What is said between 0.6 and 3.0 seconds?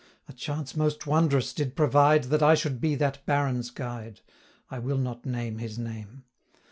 most wondrous did provide, That I should be